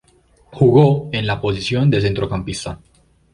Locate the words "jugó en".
0.51-1.27